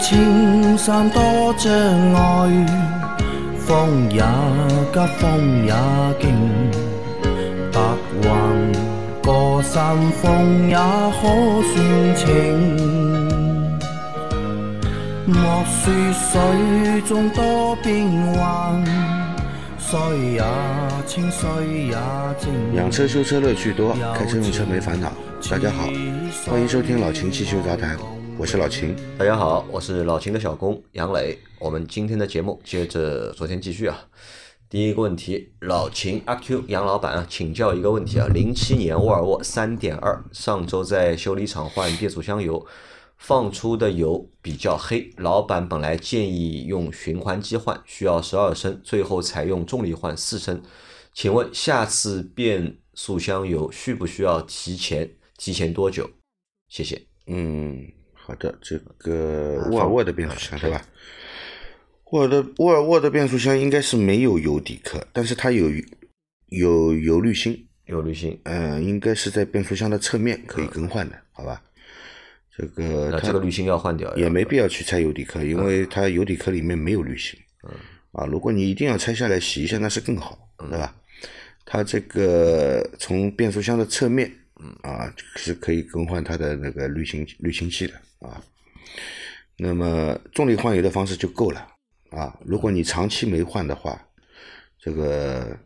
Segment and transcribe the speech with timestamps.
[0.00, 1.20] 青山多
[1.58, 1.70] 障
[2.14, 2.66] 碍，
[3.58, 4.22] 风也
[4.92, 5.74] 急，风也
[6.18, 6.32] 劲，
[7.70, 7.78] 白
[8.22, 8.28] 云
[9.22, 11.22] 过山峰也可
[11.68, 12.26] 算情。
[15.26, 18.82] 莫说水中多变幻，
[19.78, 19.98] 水
[20.32, 20.42] 也
[21.06, 21.48] 清，水
[21.88, 21.96] 也
[22.38, 22.50] 静。
[22.74, 25.12] 养车修车乐趣多，开车用车没烦恼。
[25.50, 25.84] 大家好，
[26.50, 27.96] 欢迎收听老秦汽修杂谈，
[28.40, 28.96] 我是老秦。
[29.18, 31.38] 大家好，我是老秦的小工杨磊。
[31.58, 34.08] 我们今天的节目接着昨天继续啊。
[34.70, 38.26] 第一个问题，老秦阿 Q 杨老板啊，请教一个问题啊。
[38.28, 42.66] 零七年沃尔沃三点二，上周在修理厂换变速箱油，
[43.18, 45.10] 放出的油比较黑。
[45.18, 50.62] 老板本来建议用循环机换，需要十二升，最后采用重力换四升。
[51.12, 55.10] 请问下次变速箱油需不需要提前？
[55.36, 56.08] 提前多久？
[56.70, 57.02] 谢谢。
[57.26, 57.86] 嗯，
[58.30, 60.86] 好的，这个沃尔沃的变速箱对吧？
[62.12, 65.68] 沃尔的沃尔沃的变速箱应该是没有油底壳，但是它有
[66.46, 71.60] 有油滤芯，有滤芯，嗯，应该是在变速箱的侧面可以更换的，好吧？
[72.56, 77.36] 这个它这个滤芯要换掉，也没必要去拆油底壳，因为它油底壳里面没有滤芯。
[77.64, 77.74] 嗯
[78.12, 80.38] 啊，如果你一定要拆下来洗一下，那是更好，
[80.68, 80.94] 对吧？
[81.64, 84.30] 它这个从变速箱的侧面，
[84.82, 88.42] 啊，是可以更换它的那个滤芯滤清器的啊。
[89.56, 91.66] 那么重力换油的方式就够了
[92.10, 92.38] 啊。
[92.44, 94.00] 如果你长期没换的话，
[94.78, 95.58] 这个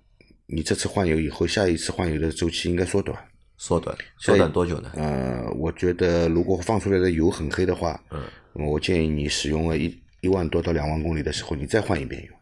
[0.46, 3.16] 你这次换油以后，下一次换油的周期应该缩短。
[3.56, 4.90] 缩短，缩短多久呢？
[4.96, 8.20] 呃，我觉得如果放出来的油很黑的话，嗯，
[8.66, 12.32] 我建议你使用了一一万多到两万公里的时候，你再换一遍油。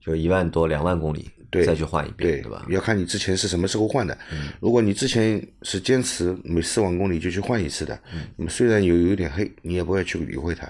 [0.00, 2.66] 就一万多两万公里，对再去换一遍，对对吧？
[2.70, 4.16] 要看你之前是什么时候换的。
[4.58, 7.96] 如果你之前是坚持每四万公里就去换一次的，
[8.36, 10.66] 那么虽然油有点黑，你也不会去理会它，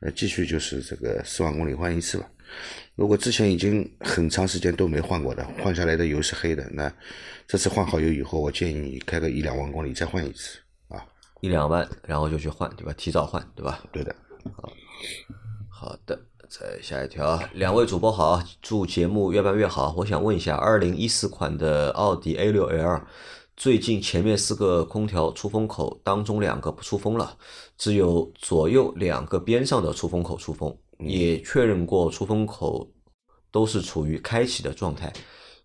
[0.00, 2.26] 呃，继续就是这个四万公里换一次吧。
[2.94, 6.90] 如果之前已经很长时间都没换过的，换下来的油是黑的，那
[7.46, 10.58] 这次换好油以后，我建议你开个一两万公里再换一次
[10.88, 11.04] 啊。
[11.40, 12.94] 一两万，然后就去换，对吧？
[12.96, 13.84] 提早换，对吧？
[13.92, 14.14] 对的，
[15.68, 16.18] 好的，
[16.52, 19.94] 再下一条，两位主播好，祝节目越办越好。
[19.96, 23.00] 我想问一下，二零一四款的奥迪 A 六 L，
[23.56, 27.38] 最近前面四个空调出风口当中两个不出风了，
[27.78, 32.86] 只有左右两个边上的出风口出风，也确认过出风口
[33.50, 35.10] 都是处于开启的状态。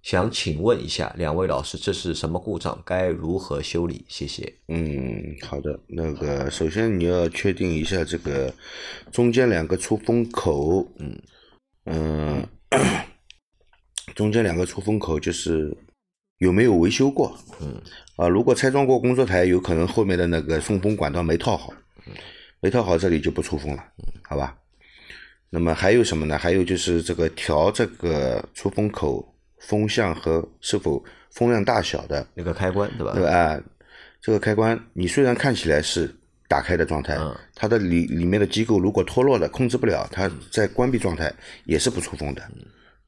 [0.08, 2.82] 想请问一下两位老师，这是什么故障？
[2.86, 4.06] 该如何修理？
[4.08, 4.54] 谢谢。
[4.70, 5.78] 嗯，好的。
[5.86, 8.50] 那个，首先你要确定一下这个
[9.12, 11.22] 中间两个出风口，嗯
[11.88, 12.48] 嗯、
[14.16, 15.78] 中间两个出风口就是
[16.38, 17.38] 有没有维修过？
[17.60, 17.76] 嗯，
[18.16, 21.74] 啊，如果拆装过工作台，有可能后面的那个送风管道没套好，
[22.62, 23.84] 没套好这里就不出风了，
[24.24, 24.58] 好吧？
[25.50, 26.38] 那么还有什么呢？
[26.38, 33.14] 还有就是这个调这个出风口风向和是否风量大小的那个开关，对吧？
[33.14, 33.30] 对吧？
[33.30, 33.62] 啊，
[34.22, 36.14] 这个开关你虽然看起来是
[36.48, 41.34] 打开的状态，嗯它的里里面的机构如果脱落了，控制不了，它在关闭状态
[41.66, 42.42] 也是不出风的，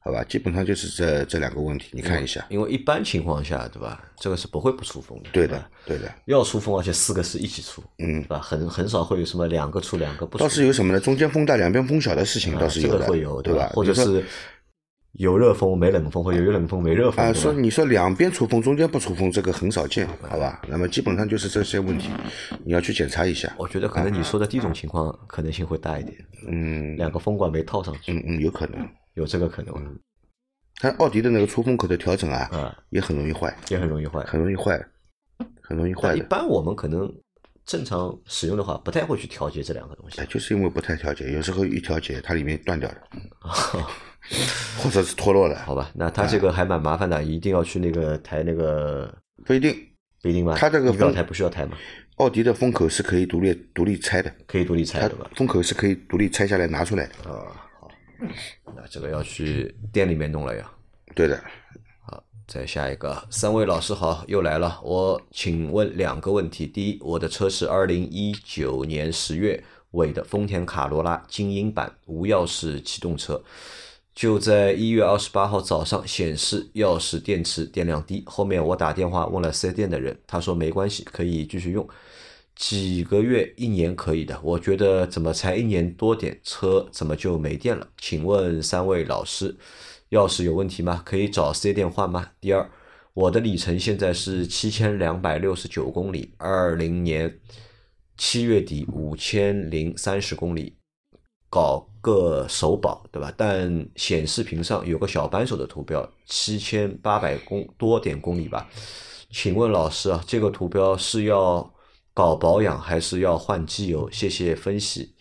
[0.00, 0.24] 好吧？
[0.24, 2.44] 基本上就是这这两个问题，你看一下。
[2.48, 4.02] 因为一般情况下，对吧？
[4.18, 5.30] 这个是不会不出风的。
[5.32, 6.12] 对的，对的。
[6.26, 8.38] 要出风，而且四个是一起出，嗯对吧？
[8.40, 11.00] 很很少会有什么两个出两个不出，倒是有什么呢？
[11.00, 13.70] 中间风大，两边风小的事情啊倒是有的，这个会有，对吧？
[13.74, 14.24] 或者是
[15.12, 17.32] 有热风没冷风，或者有冷风没热风，啊？
[17.32, 20.62] 说你说两边出风，中间不出风，这个很少见，好吧？
[20.68, 22.10] 那么基本上就是这些问题，
[22.64, 23.52] 你要去检查一下。
[23.58, 26.16] 我觉得可能你说的第一种情况可能性会大一点，
[26.48, 28.88] 嗯两个风管没套上去，嗯嗯，有可能。
[29.14, 29.74] 有这个可能，
[30.76, 34.22] 它奥迪的那个出风口的调整啊，啊，也很容易坏，也很容易坏。
[34.22, 34.80] 很容易坏，
[35.60, 36.18] 很容易坏的。
[36.18, 37.12] 一般我们可能
[37.66, 40.26] 正常使用的话，不太会去调节这两个东西哎，。
[40.26, 42.96] 就是因为不太调节，有时候一调节，它里面断掉了，
[44.82, 49.12] 或者是脱落了，好吧，那他这个还蛮麻烦的，一定要去那个抬那个
[49.44, 49.76] 不一定。
[50.22, 50.54] 不一定吧？
[50.54, 51.74] 它这个风仪表台不需要抬吗？
[52.16, 55.30] 奥迪的风口是可以独立独立拆的，可以独立拆的吧？
[55.34, 57.30] 风口是可以独立拆下来拿出来的。
[57.30, 57.90] 啊，好，
[58.76, 60.70] 那这个要去店里面弄了呀。
[61.14, 61.42] 对的，
[62.04, 64.78] 好，再下一个，三位老师好，又来了。
[64.84, 73.42] 我请问两个问题：第一，我的车是二零一九年十月尾的丰田卡罗拉精英版无钥匙启动车，
[74.14, 81.88] 就在一月二十八号早上显示钥匙电池电量低，后面我打电话问了四 S 店的人，他说没关系，可以继续用。
[82.56, 87.88] 几个月、一年可以的，我觉得怎么才一年多点，车怎么就没电了？
[87.98, 89.56] 请问三位老师，
[90.10, 91.02] 钥匙有问题吗？
[91.06, 92.32] 可以找四 S 店换吗？
[92.38, 92.70] 第二，
[93.14, 97.40] 我的里程现在是七千两百六十九公里，二零年
[98.18, 100.74] 七月底五千零三十公里，
[101.50, 103.30] 搞个首保，对吧？
[103.36, 108.66] 但显示屏上有个小扳手的图标，七千八百公多点公里吧？
[109.30, 111.74] 请问老师啊，这个图标是要
[112.14, 114.10] 搞保养还是要换机油？
[114.10, 115.14] 谢谢分析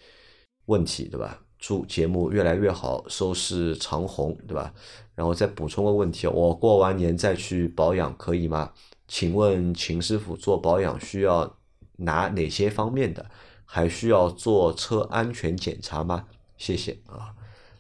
[0.68, 1.42] 问题，对吧？
[1.58, 4.74] 祝节目越来越好，收视长虹，对吧？
[5.16, 8.72] 然后再补充个问题，我过完年再去保养可以吗？
[9.08, 11.58] 请问秦师傅做保养需要
[11.98, 13.26] 哪哪些方面的？
[13.71, 16.25] 还需要做车安全检查吗？
[16.57, 17.30] 谢谢啊，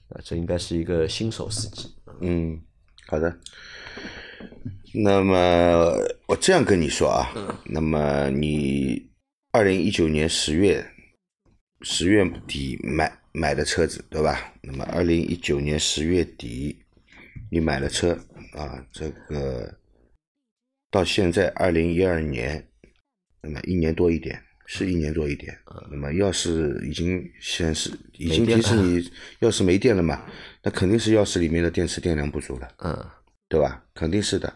[0.09, 1.91] 啊，这应该是一个新手司机。
[2.21, 2.61] 嗯，
[3.07, 3.39] 好的。
[4.93, 5.95] 那么
[6.27, 7.33] 我这样跟你说啊，
[7.65, 9.09] 那么你
[9.51, 10.85] 二零一九年十月
[11.81, 14.53] 十月底买买的车子对吧？
[14.61, 16.77] 那么二零一九年十月底
[17.49, 18.13] 你买了车
[18.53, 19.75] 啊，这个
[20.91, 22.63] 到现在二零一二年，
[23.41, 24.39] 那么一年多一点，
[24.71, 25.57] 是一年多一点。
[25.89, 29.01] 那么钥匙已经显示已经提示你
[29.39, 30.23] 钥匙没电了嘛？
[30.61, 32.67] 那肯定是钥匙里面的电池电量不足了。
[32.77, 33.09] 嗯，
[33.47, 33.83] 对吧？
[33.95, 34.53] 肯定是的。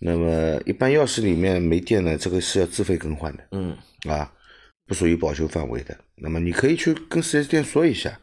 [0.00, 3.46] 那么一般钥匙里面没电呢，这个是要自费更换的。
[3.52, 3.76] 嗯，
[4.08, 4.32] 啊，
[4.84, 5.96] 不属于保修范围的。
[6.16, 8.18] 那么你可以去跟四 S 店说一下，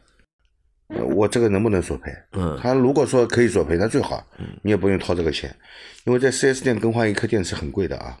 [0.88, 2.12] 呃我这个能不能索赔？
[2.32, 4.28] 嗯他如果说可以索赔，那最好，
[4.62, 5.56] 你也不用掏这个钱，
[6.04, 8.20] 因为在四 S 店更换一颗电池很贵的啊。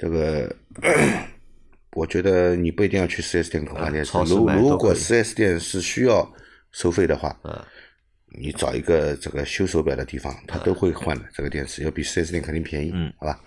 [0.00, 0.54] 这个，
[1.92, 4.16] 我觉得你不一定要去四 S 店更换电池。
[4.26, 6.30] 如如果四 S 店是需要
[6.72, 7.58] 收费的话，嗯
[8.30, 11.24] 你找一个这个修手表的地方，他都会换的。
[11.34, 13.40] 这个电池要比四 S 店肯定便宜，嗯，好吧？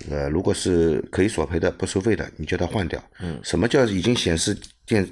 [0.00, 3.02] 这个如果是可以索赔的、不收费的，你叫他换掉。
[3.20, 5.06] 嗯什么叫已经显示电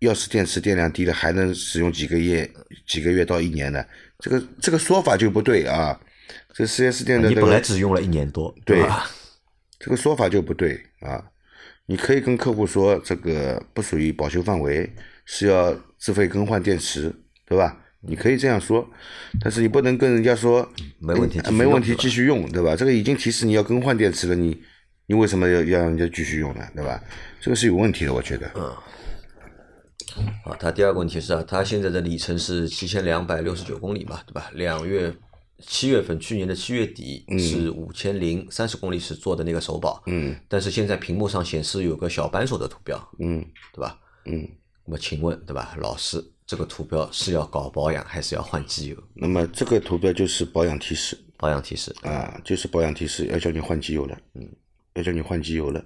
[0.00, 2.48] 钥匙电池电量低了，还能使用几个月、
[2.86, 3.88] 几个月到一年的？
[4.18, 5.98] 这个这个说法就不对啊！
[6.52, 9.10] 这四 S 店的你本来只用了一年多，对吧？
[9.78, 11.24] 这个说法就不对啊！
[11.86, 14.92] 你可以跟客户说，这个不属于保修范围，
[15.24, 17.14] 是要自费更换电池，
[17.46, 17.78] 对吧？
[18.00, 18.88] 你可以这样说，
[19.40, 20.68] 但是你不能跟人家说
[21.00, 22.76] 没问题没问题继续用，对吧？
[22.76, 24.60] 这个已经提示你要更换电池了，你
[25.06, 26.64] 你为什么要要让人家继续用呢？
[26.74, 27.02] 对吧？
[27.40, 28.50] 这个是有问题的，我觉得。
[28.54, 28.64] 嗯
[30.44, 34.50] 啊，他第二个问题是啊，他现在的里程是七千两百六十九公里嘛，对吧？
[34.54, 35.12] 两月
[35.58, 43.98] 七月份，去年的七月底是五千零三十公里时做的那个首保，嗯但是现在屏幕上显示有个小扳手的图标，嗯对吧？
[44.26, 44.48] 嗯。
[44.88, 48.96] 那么请问，对吧，老师，这个图标是要搞保养还是要换机油？
[49.14, 54.48] 那么这个图标就是保养提示保养提示，啊，就是保养提示，要叫你换机油了，嗯，
[54.94, 55.84] 要叫你换机油了。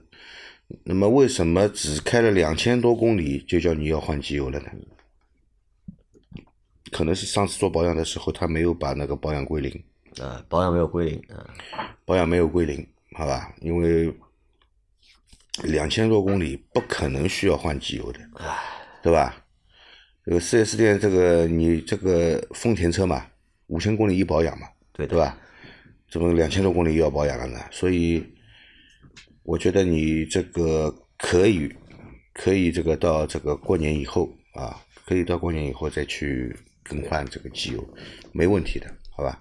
[0.84, 4.66] 那么为什么只开了两千多公里就叫你要换机油了呢？
[6.90, 9.84] 可能是上次做保养的时候他没有把那个保养归零，
[10.20, 11.54] 啊，保养没有归零，啊，
[12.04, 13.54] 保养没有归零，好吧？
[13.60, 14.12] 因为
[15.64, 18.20] 两千多公里不可能需要换机油的，
[19.02, 19.44] 对吧？
[20.24, 23.26] 这个四 S 店这个你这个丰田车嘛，
[23.68, 25.36] 五千公里一保养嘛，对对吧？
[26.10, 27.58] 怎么两千多公里又要保养了呢？
[27.70, 28.24] 所以
[29.42, 31.72] 我觉得你这个可以
[32.32, 36.54] 可以这个到这个过年以后啊，可以到过年以后再去
[36.90, 37.88] 更换这个机油，
[38.32, 39.38] 没问题的，好吧？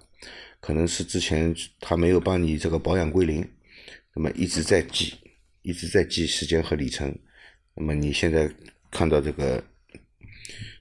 [0.60, 3.44] 可能是之前他没有帮你这个保养归零，
[4.14, 5.14] 那么一直在记，
[5.62, 7.12] 一直在记时间和里程，
[7.74, 8.48] 那么你现在
[8.90, 9.60] 看到这个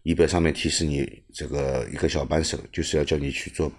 [0.03, 3.71] 仪表上面提示你这个一个小扳手，就是要叫你去做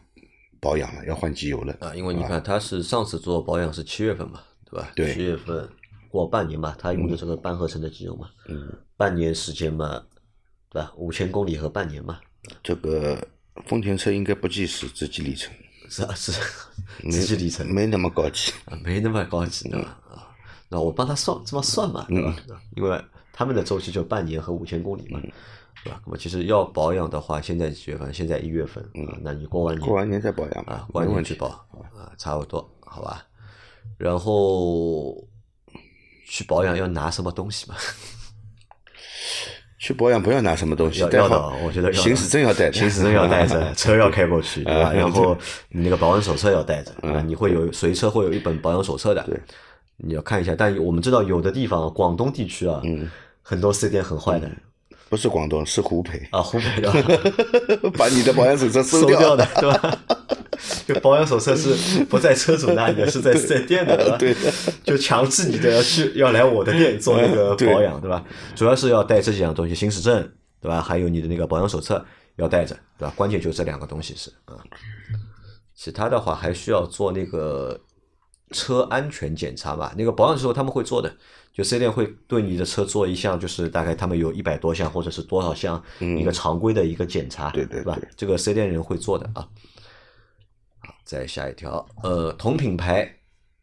[0.59, 4.93] 保养了，要换机油了啊，因为你看他是上次做保养是七月份嘛，对吧？
[4.97, 5.69] 对七月份
[6.09, 10.03] 过半年嘛，他用的这个半合成的机油嘛，嗯，半年时间嘛，
[10.71, 10.93] 对吧？
[10.97, 12.19] 五千公里和半年嘛，
[12.63, 13.27] 这个
[13.67, 15.53] 丰田车应该不计时，只计里程，
[15.89, 16.33] 是啊是，
[17.11, 18.53] 只计里程没那么高级。
[18.65, 19.99] 啊，没那么高级对吧？
[20.11, 20.29] 啊，
[20.69, 22.37] 那我帮他算这么算嘛，对吧？
[22.49, 25.21] 嗯因为他们的周期就半年和五千公里嘛，
[25.85, 26.01] 对吧？
[26.05, 28.13] 那么其实要保养的话，现在几月份？
[28.13, 31.25] 现在一月份，嗯，那你过完年过完年再保养啊，没过完年。
[31.25, 33.27] 去保啊，差不多，好吧？
[33.97, 35.27] 然后
[36.27, 37.77] 去保养要拿什么东西嘛？
[39.81, 44.91] 去保养不要拿什么东西，要要的带好，我觉得要行驶证要带着，行驶证要带着， 车要开过去，对吧？
[44.91, 45.37] 啊然后
[45.71, 49.41] 你那个保养手册要带着，啊，你会有随车会有一本保养手册的，对，
[49.97, 50.55] 你要看一下。
[50.57, 53.11] 但我们知道有的地方，广东地区啊，嗯。
[53.43, 54.49] 很多四 S 店很坏的。
[55.09, 57.91] 不是广东，是湖北，啊，湖北的。
[57.99, 59.99] 把你的保养手册 收掉掉的，对吧？
[60.87, 64.41] 就保养手册是不在车主那里的，是在四 S 店的，对吧？
[64.85, 68.25] 就强制你的要去要来我的店做那个保养，对吧？
[68.55, 70.81] 主要是要带这几样东西，行驶证，对吧？
[70.81, 72.05] 还有你的那个保养手册
[72.37, 73.13] 要带着，对吧？
[73.17, 74.55] 关键就这两个东西是啊。
[75.75, 77.81] 其他的话还需要做那个
[78.51, 81.11] 车安全检查吧，那个保养的时候他们会做的，
[81.55, 88.07] 就四 S 店会对你的车做一项，就是大概他们有一百多项或者是多少项一个常规的一个检查，对对吧对？
[88.15, 89.49] 这个四 S 店人会做的啊。
[91.05, 93.17] 再下一条，呃，同品牌。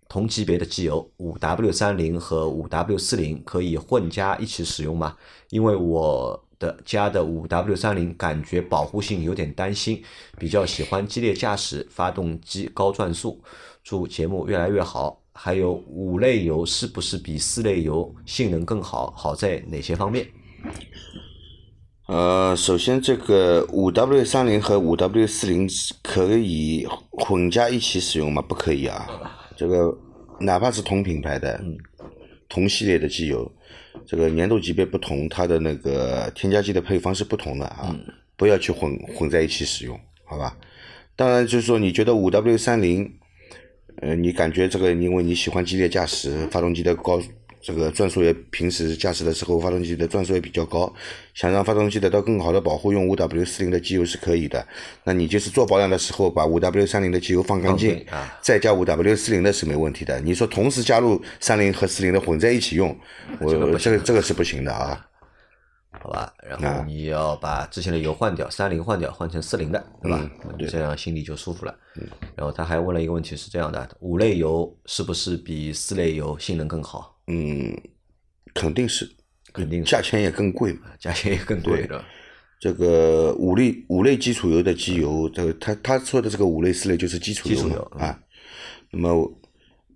[0.10, 5.18] 同级别的机油五 W 三零和五 W 四零可以混加一起使用吗？
[5.50, 10.02] 因为我的加的五 W 三零感觉保护性有点担心，
[10.40, 13.44] 比较喜欢激烈驾驶，发动机高转速。
[13.84, 15.22] 祝节目越来越好。
[15.34, 19.14] 还有五类油是不是比四类油性能更好？
[19.16, 20.26] 好在哪些方面？
[22.08, 25.68] 呃，首先这个五 W 三零和五 W 四零
[26.02, 28.42] 可以混加一起使用吗？
[28.42, 29.06] 不可以啊。
[29.58, 29.94] 这个
[30.40, 31.62] 哪怕是同品牌的、
[32.48, 33.52] 同系列的机油，
[34.06, 37.94] 这个粘度级别不同，它的那个添加剂的配方是不同的啊，
[38.38, 40.56] 不要去混混在一起使用，好吧？
[41.18, 43.12] 当然，就是说你觉得五 W 三零，
[44.02, 47.20] 呃，你感觉这个因为你喜欢激烈驾驶，发动机的高
[47.68, 50.90] 这个转速也平时驾驶的时候发动机的转速也比较高，
[51.34, 54.66] 想让发动机得到更好的保护，用五 W 四零的机油是可以的。
[55.04, 60.18] 那你就是做保养的时候把五 W 三零的机油放干净，啊，再加五 W 四零的是没问题的。
[60.22, 62.98] 你说同时加入三零和四零的混在一起用，
[63.42, 65.06] 我这个这个是不行的啊。
[66.00, 70.32] 好吧，然后你要把之前的油换掉，三零换掉，换成四零的，对吧？
[70.58, 71.76] 对这样心里就舒服了。
[72.34, 77.17] 然后他还问了一个问题，是这样的：五类油是不是比四类油性能更好？
[77.28, 77.76] 嗯，
[78.54, 79.10] 肯定是，
[79.54, 80.92] 肯定价钱也更贵嘛。
[81.00, 82.04] 价钱也更贵的。
[82.60, 88.20] 这个五类五类基础油的机油，这个他他说的这个五类四类就是基础油啊。
[88.90, 89.42] 那么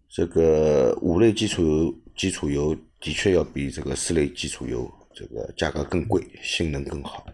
[0.08, 7.26] 这个五类基础油基础油的确要比这个四类基础油这个价格更贵，性能更好，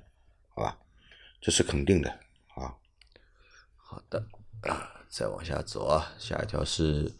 [0.55, 0.77] 好吧？
[1.41, 2.09] 这是肯定的
[2.55, 2.71] 啊。
[3.75, 4.25] 好的，
[4.61, 7.11] 啊，再往下走啊，下一条是，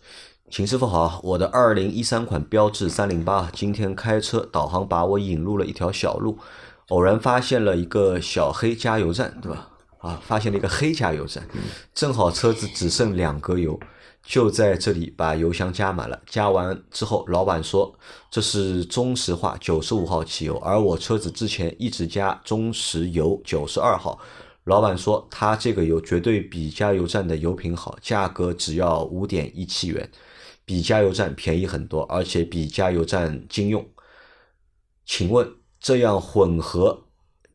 [0.50, 6.39] 秦师傅好，我的二零一三款标致三零八，今天开车导航把我引入了一条小路，
[6.88, 9.70] 偶然发现了一个小黑加油站，对吧？
[9.98, 11.46] 啊，发现了一个黑加油站，
[11.94, 13.77] 正好车子只剩两格油，
[14.24, 16.18] 就在这里把油箱加满了。
[16.25, 17.94] 加完之后，老板说
[18.32, 24.18] 这是中石化九十五号汽油，而我车子之前一直加中石油九十二号。
[24.63, 30.10] 老板说他这个油绝对比加油站的油品好，价格只要五点一七元，
[30.67, 33.88] 比加油站便宜很多，而且比加油站经用。
[35.05, 37.05] 请问这样混合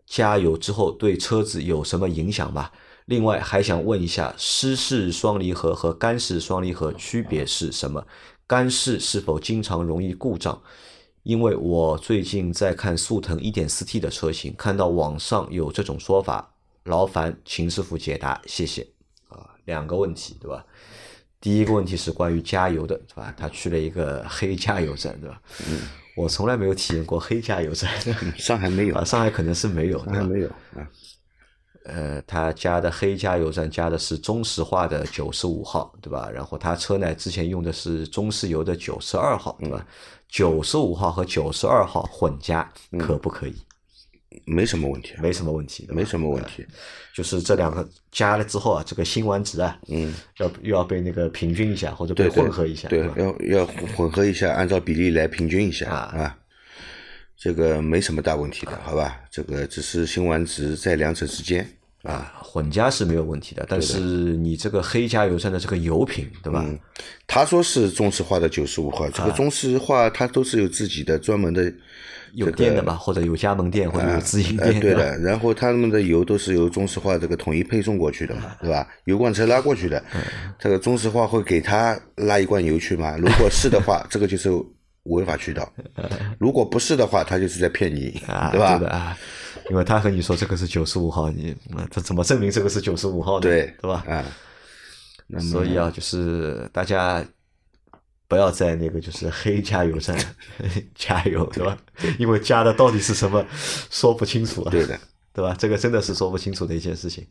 [0.06, 2.70] 加油之后对车子有什么影响吗？
[3.04, 8.06] 另外还想问一下，湿式双离合和干式双离合区别是什么？
[8.46, 10.62] 干式是否经常容易故障？
[11.22, 16.54] 因为我最近在看速腾 1.4T 的车型，看到网上有这种说法，
[16.84, 18.88] 劳烦秦师傅解答，谢谢。
[19.28, 20.64] 啊，两个问题，对吧？
[21.42, 23.34] 第一个问题是关于加油的，是吧？
[23.36, 25.42] 他去了一个黑加油站，对吧？
[25.68, 25.80] 嗯，
[26.16, 27.90] 我从来没有体验过黑加油站，
[28.38, 30.12] 上海没有啊，，上海可能是没有，对吧？
[30.14, 30.88] 上海没有啊。
[31.84, 36.30] 呃，他加的黑加油站加的是中石化的九十五号，对吧？
[36.32, 39.84] 然后他车呢之前用的是中石油的九十二号，对吧？
[40.28, 43.56] 九十五号和九十二号混加可不可以？
[44.44, 46.66] 没什么问题，没什么问题，没什么问题。
[47.14, 53.14] 就是这两个加了之后啊，这个辛烷值啊，嗯，要又要被那个平均一下，或者被混合一下，对吧，？
[53.16, 56.38] 要要混合一下，按照比例来平均一下啊啊。
[57.36, 59.20] 这个没什么大问题的，好吧？
[59.30, 61.68] 这个只是辛烷值在两者之间。
[62.02, 66.64] 啊，混加是没有问题的，但是你这个黑加油站的这个油品，对吧？
[66.66, 66.78] 嗯
[67.26, 71.72] 他说是中石化的九十五号，这个中石化它都是有自己的专门的
[72.34, 78.86] 有店的吧，或者有加盟店，或者有自营店，对的，然后他们的油都是由中石化这个统一配送过去的嘛，对吧？
[79.04, 80.02] 油罐车拉过去的，
[80.58, 83.16] 这个中石化会给他拉一罐油去吗？
[83.16, 84.50] 如果是的话， 这个就是
[85.04, 85.64] 违法渠道；
[86.38, 88.78] 如果不是的话，他就是在骗你，啊，对吧？
[88.78, 89.16] 的啊，
[89.72, 93.40] 因为他和你说这个是九十五号，你啊他怎么证明这个是九十五号呢？
[93.40, 94.04] 对对吧？
[94.06, 94.22] 啊，
[95.40, 97.24] 所以啊，就是大家
[98.28, 100.14] 不要在那个就是黑加油站
[100.94, 101.74] 加油，对吧？
[102.18, 103.42] 因为加的到底是什么
[103.88, 105.00] 说不清楚啊，对的，
[105.32, 105.56] 对吧？
[105.58, 107.26] 这个真的是说不清楚的一件事情，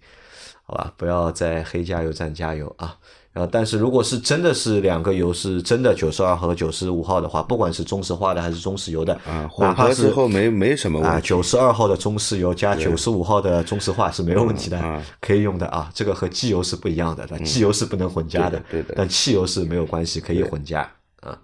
[0.63, 0.91] 好吧？
[0.97, 2.97] 不要在黑加油站加油啊！
[3.33, 11.27] 然后，但是如果是真的是两个油是真的九十二和九十五号的话，不管是中石化的还是中石油的，啊，哪混合之后没没什么啊，问题。
[11.29, 15.89] 九十二号的中石油加九十五号的中石化是没有问题的，啊可以用的啊。
[15.93, 20.81] 这个和机油是不一样的，机油是不能混加的，嗯对的对的但汽油是没有关系，可以混加
[21.21, 21.37] 啊。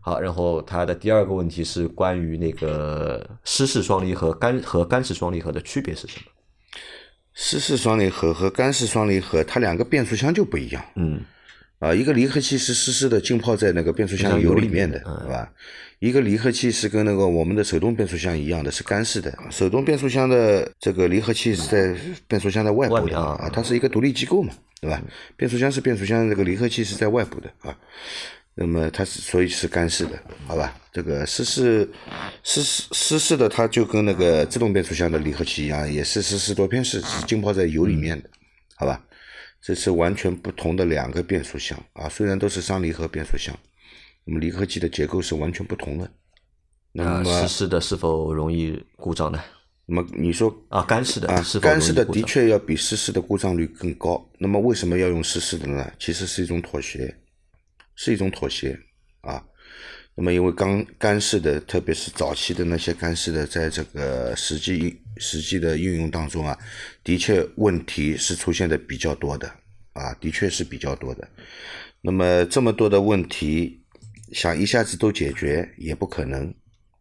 [0.00, 6.24] 好，然后它的第二个问题是关于那个湿式双离合干和干式双离合的区别是什么？
[7.42, 10.84] 湿式双离合和干式双离合，它两个变速箱就不一样。
[10.96, 11.22] 嗯
[11.78, 15.50] 啊，一个离合器是湿式的浸泡在那个变速箱油里面的，对吧？
[16.00, 19.32] 一个离合器是跟那个我们的手动变速箱一样的，是干式的。
[19.50, 25.02] 手动变速箱的这个离合器是在变速箱的外部的啊，它是一个独立机构嘛，对吧？
[25.38, 27.74] 变速箱是变速箱，这个离合器是在外部的啊。
[28.54, 30.76] 那么它是所以是干式的，好吧？
[30.92, 31.88] 这个湿式
[32.42, 38.28] 湿湿湿式的，它就跟那个自动变速箱的离合器一样，也是湿式多片式，是浸泡在油里面的，
[38.76, 39.02] 好吧？
[39.62, 43.56] 这是完全不同的两个变速箱啊，虽然都是双离合变速箱，
[44.24, 46.10] 那么离合器的结构是完全不同的。
[46.92, 49.38] 那么湿式的是否容易故障呢？
[49.86, 54.24] 那么你说啊，干式的啊干式的的确要比湿式的故障率更高。
[54.38, 55.92] 那么为什么要用湿式的呢？
[55.98, 57.14] 其实是一种妥协，
[58.02, 58.78] 是一种妥协
[59.20, 59.44] 啊。
[60.14, 66.58] 那么因为干干式的，特别是早期的那些干式的，在这个实际应实际的应用当中啊，
[67.04, 69.46] 的确问题是出现的比较多的
[69.92, 71.28] 啊，的确是比较多的。
[72.00, 73.82] 那么这么多的问题，
[74.32, 76.52] 想一下子都解决也不可能，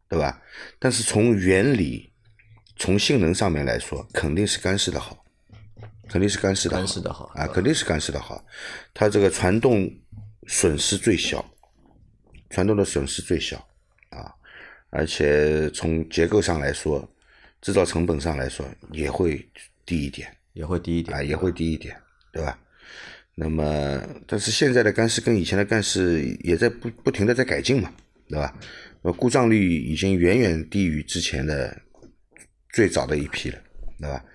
[0.09, 0.41] 对吧？
[0.77, 2.11] 但是从原理、
[2.75, 5.25] 从性能上面来说，肯定是干式的好，
[6.09, 8.45] 肯定是干式的好，干式的好啊，肯定是干式的好。
[8.93, 9.89] 它这个传动
[10.49, 11.45] 损失最小，
[12.49, 13.55] 传动的损失最小
[14.09, 14.33] 啊，
[14.89, 17.07] 而且从结构上来说，
[17.61, 19.47] 制造成本上来说也会
[19.85, 20.35] 低一点。
[20.53, 21.95] 也会低一点啊，也会低一点，
[22.33, 22.59] 对吧？
[23.35, 27.93] 那么，但是现在的干式跟以前的干式也在不不停的在改进嘛，
[28.27, 28.53] 对吧？
[29.03, 31.79] 呃，故障率已经远远低于之前的
[32.73, 33.59] 最早的一批了，
[33.99, 34.25] 对吧？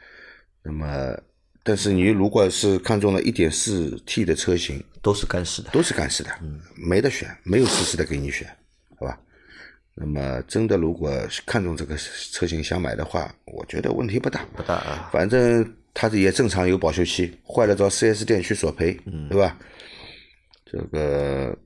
[0.62, 1.18] 那么，
[1.66, 5.70] 但是你如果是看中了一点四 T 的车型，都是干式的。
[5.70, 8.46] 都是干式的，嗯没得选，没有湿式的给你选，
[8.98, 9.18] 好吧？
[9.94, 19.56] 那么真的如果是看中这个车型想买的话，我觉得问题不大，不大啊，反正它也正常有保修期，坏了找 4S 店去索赔，嗯对吧？
[20.66, 21.56] 这个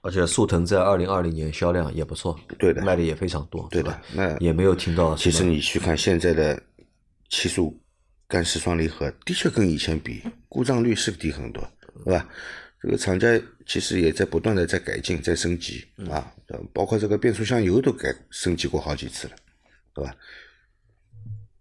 [0.00, 4.00] 而且速腾在二零二零年销量也不错，对的卖的也非常多，对的？
[4.14, 5.14] 那也没有听到。
[5.14, 6.60] 其实你去看现在的
[7.28, 7.78] 七速
[8.34, 11.62] 干式双离合，的确跟以前比，故障率是低很多，
[12.04, 12.28] 对吧？
[12.82, 19.36] 这个厂家其实也在不断的在改进、在升级啊，呃包括这个变速箱油都改升级过好几次了，
[19.94, 20.16] 对吧？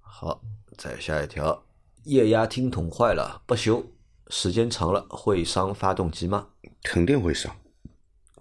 [0.02, 0.42] 好，
[0.76, 1.64] 再下一条，
[2.06, 3.86] 液压听筒坏了不修，
[4.30, 6.48] 时间长了会伤发动机吗？
[6.82, 7.56] 肯定会伤，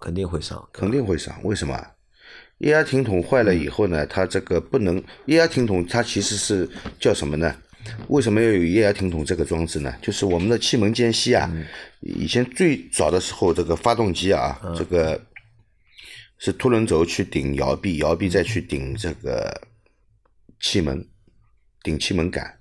[0.00, 1.38] 肯定会伤，肯定会伤。
[1.44, 1.86] 为什么？
[2.60, 6.66] 液压听筒坏了以后呢，它这个不能液压听筒，它其实是
[6.98, 7.54] 叫什么呢？
[8.08, 9.94] 为什么要有液压听筒这个装置呢？
[10.00, 11.50] 就是我们的气门间隙啊，
[12.00, 15.20] 以前最早的时候，这个发动机啊，这个
[16.38, 19.62] 是凸轮轴去顶摇臂，摇臂再去顶这个
[20.60, 21.06] 气门，
[21.82, 22.58] 顶气门杆。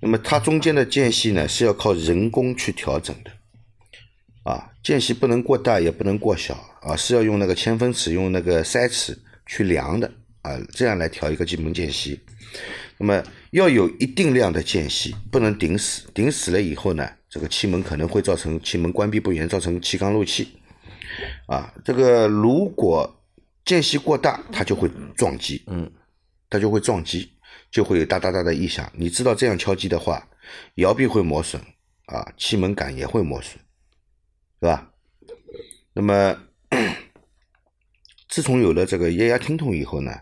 [0.00, 3.30] 那么它中间的间隙呢，是要靠人工去调整的。
[4.44, 10.10] 啊，间隙不能过大，也不能过小啊，是要用那个千分尺，用那个塞尺去量的
[10.42, 12.18] 啊，这样来调一个气门间隙。
[12.98, 20.58] 那么要有一定量的间隙，不能顶死，顶死了以后呢，这个气门可能会造成气门关闭不严，造成气缸漏气。
[21.46, 23.22] 啊，这个如果
[23.64, 25.90] 间隙过大，它就会撞击，嗯，
[26.50, 27.32] 它就会撞击，
[27.70, 28.90] 就会有哒哒哒的异响。
[28.94, 30.28] 你知道这样敲击的话，
[30.74, 31.60] 摇臂会磨损
[32.06, 33.58] 啊，气门杆也会磨损。
[34.60, 34.90] 是吧？
[35.92, 36.36] 那么，
[38.28, 40.12] 自从有了这个液压听筒以后呢，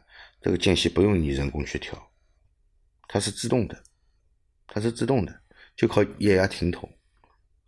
[0.42, 2.10] 这个间隙不用你人工去调，
[3.08, 3.82] 它是自动的，
[4.66, 5.40] 它是自动的，
[5.76, 6.90] 就靠液压听筒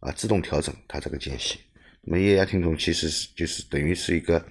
[0.01, 1.59] 啊自动调整它这个间隙。
[2.03, 4.45] 那么液压听筒其实是就是等于是一个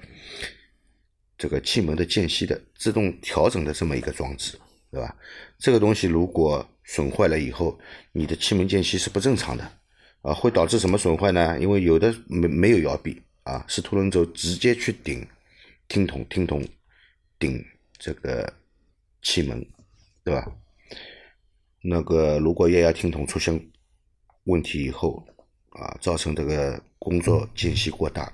[1.38, 4.60] 这个气门的间隙的自动调整的这么一个装置，
[4.92, 5.16] 对吧？
[5.58, 7.80] 这个东西如果损坏了以后，
[8.12, 9.72] 你的气门间隙是不正常的。
[10.24, 11.58] 啊，会导致什么损坏呢？
[11.60, 15.26] 因为有的没没有摇臂啊，是凸轮轴直接去顶
[15.88, 16.68] 听筒，听筒
[17.40, 17.64] 顶
[17.98, 18.52] 这个
[19.22, 19.66] 气门，
[20.26, 20.52] 对吧？
[21.90, 23.58] 那个如果液压听筒出现
[24.44, 25.26] 问题以后
[25.70, 28.30] 啊，造成这个工作间隙过大，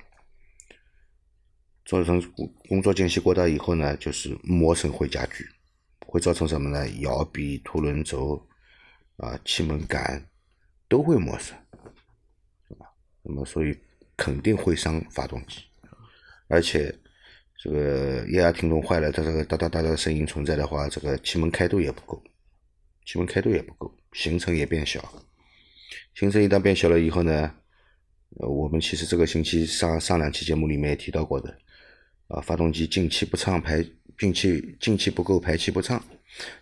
[1.85, 2.19] 造成
[2.67, 5.47] 工作间隙过大以后呢，就是磨损会加剧，
[6.07, 6.89] 会造成什么呢？
[7.01, 8.43] 摇臂、凸轮轴
[9.17, 10.27] 啊、气门杆
[10.87, 11.55] 都会磨损。
[13.21, 13.77] 那么，所以
[14.17, 15.61] 肯定会伤发动机，
[16.47, 16.91] 而且
[17.61, 22.19] 这个液压听筒坏了，它这个哒哒哒的声音存在的话，这个气门开度也不够，
[23.05, 25.23] 气门开度也不够，行程也变小，
[26.15, 27.53] 行程一旦变小了以后呢，
[28.39, 31.57] 呃，我们其实这个星期上上两期节目里面也提到过的，
[32.27, 33.85] 啊，发动机进气不畅，排
[34.17, 36.03] 进气进气不够，排气不畅，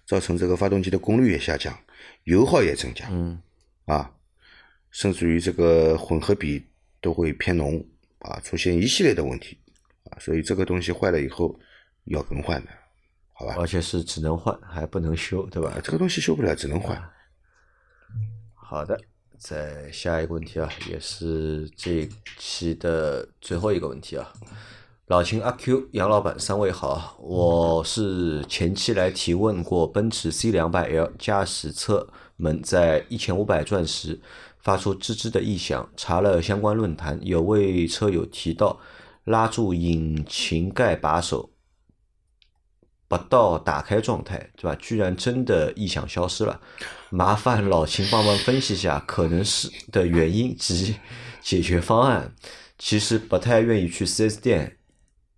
[0.05, 1.77] 造成这个发动机的功率也下降，
[2.23, 3.41] 油耗也增加，嗯，
[3.85, 4.13] 啊。
[4.93, 6.61] 甚至于这个混合比
[6.99, 7.81] 都会偏浓
[8.19, 9.57] 啊，出现一系列的问题
[10.09, 11.57] 啊，所以这个东西坏了以后
[12.07, 12.71] 要更换的，
[13.41, 13.55] 好吧？
[13.57, 15.81] 而且是只能换，还不能修，对吧啊，？
[15.83, 17.01] 这个东西修不了，只能换。
[18.53, 18.99] 好的，
[19.37, 24.31] 再下一个问题啊，也是这期的最后一个问题啊。
[25.07, 34.21] 老秦、阿 Q、杨老板三位好，我是前期来提问过奔驰 C 两百 L 驾驶侧门在一千五百转时
[34.59, 38.79] 发出吱吱的异响，查了相关论坛，有位车友提到
[39.25, 41.49] 拉住引擎盖把手
[43.11, 44.77] 不到打开状态，对吧？
[44.79, 46.61] 居然真的异响消失了，
[47.09, 50.95] 麻烦老秦帮忙分析一下可能是的原因及
[51.41, 52.33] 解决方案。
[52.79, 54.77] 其实不太愿意去 4S 店，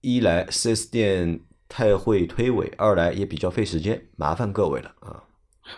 [0.02, 5.24] 一来 4S 店太会推诿，二来也比较费时间，麻烦各位了啊。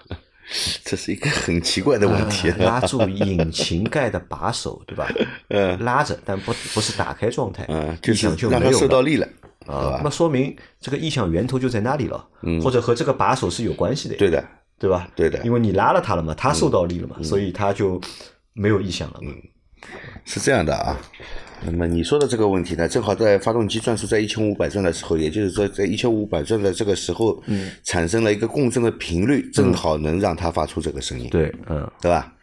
[0.84, 2.52] 这是一个很奇怪的问题。
[2.52, 5.08] 呃拉住引擎盖的把手，对吧？
[5.50, 8.80] 嗯拉着，但不不是打开状态，嗯，就是异响就让它没有了。
[8.80, 9.28] 受到力了，
[9.68, 12.28] 啊，那说明这个异响源头就在那里了，
[12.64, 14.44] 或者和这个把手是有关系的，嗯对的，
[14.80, 15.08] 对吧？
[15.16, 18.00] 对的因为你拉了它了嘛，它受到力了嘛，所以它就
[18.54, 19.32] 没有异响了嘛。
[20.24, 20.98] 是这样的啊。
[21.64, 32.34] 那么你说的这个问题呢，正好在发动机转速在一千五百转的时候，也就是说在一千五百转的这个时候，嗯产生了一个共振的频率，正好能让它发出这个声音，对，嗯，对吧？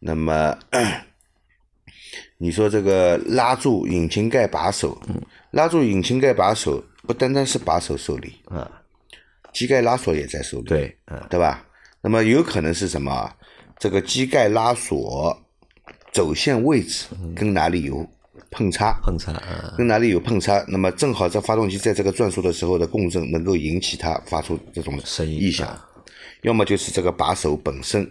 [0.00, 0.56] 那么
[2.38, 5.20] 你说这个拉住引擎盖把手，嗯
[5.52, 8.70] 拉住引擎盖把手不单单是把手受力，啊，
[9.52, 11.64] 机盖拉锁也在受力，对，嗯，对吧？
[12.02, 13.34] 那么有可能是什么啊？
[13.78, 15.36] 这个机盖拉锁
[16.12, 18.06] 走线位置跟哪里有
[18.50, 25.66] 碰擦，碰擦，啊，跟哪里有碰擦，那么正好这发动机在这个转速的时候的共振能够引起它发出这种声音异响。
[25.66, 25.88] 啊，
[26.42, 28.10] 要么就是这个把手本身，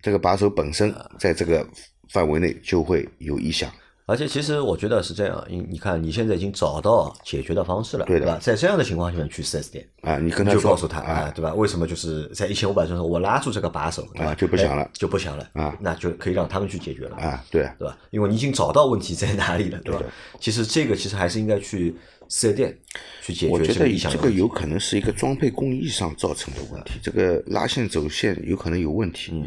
[0.00, 1.66] 这个把手本身在这个
[2.10, 3.70] 范围内就会有异响。
[4.12, 8.38] 而且其实我觉得是这样，你你看你现在已经找到解决的方式了，对的吧？
[8.42, 11.54] 在这样的情况下面去四 S 店，啊，你跟他说就告诉他啊啊，对吧？
[11.54, 17.96] 为什么就是在一千五百转时候我拉住这个把手啊就不响了哎就不响了啊那就可以让他们去解决了啊，对，对吧？
[18.10, 20.02] 因为你已经找到问题在哪里了，对吧？
[20.38, 21.96] 其实这个其实还是应该去
[22.28, 22.78] 四 S 店
[23.22, 29.32] 去解我觉得决这个有可能是一个装配工艺上造成的问题，这个拉线走线有可能有问题。
[29.32, 29.46] 嗯，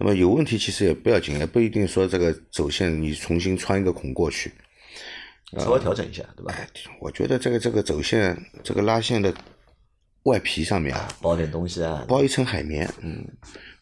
[0.00, 4.50] 那么有问题其实也不要紧，也不一定说这个走线你重新穿一个孔过去。
[5.58, 6.54] 稍微调整一下，对吧？
[7.00, 9.34] 我觉得这个这个走线这个拉线的
[10.22, 13.26] 外皮上面啊，包点东西啊，包一层海绵，嗯，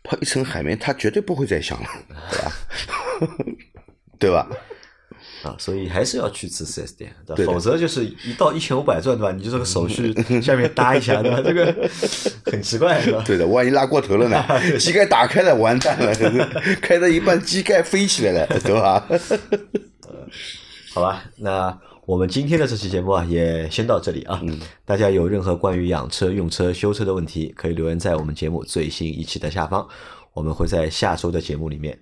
[0.02, 1.88] 包一层海绵，它绝对不会再响了，
[2.30, 2.52] 对吧？
[4.18, 4.50] 对吧？
[5.42, 7.52] 啊，所以还是要去次四 S 店，对吧？
[7.52, 9.32] 否则就是一到一千五百转，对吧？
[9.32, 11.40] 你就这个手续 下面搭一下，对吧？
[11.44, 11.88] 这个
[12.44, 13.22] 很奇怪，是吧？
[13.26, 14.44] 对的，万一拉过头了呢？
[14.78, 16.12] 机盖打开了，完蛋了，
[16.80, 19.06] 开到一半机盖飞起来了，对吧？
[20.92, 24.40] 好吧，那我们今天的这期节目啊，也先到这里啊。
[24.42, 29.86] 嗯大家有任何关于养车、用车、修车的问题，可以留言在我们节目最新一期的下方，
[30.32, 31.96] 我们会在下周的节目里面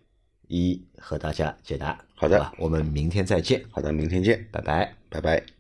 [0.47, 2.06] 一一和大家解答。
[2.17, 4.93] 好的我们明天再见，好的，明天见，拜拜。
[5.09, 5.56] 拜拜。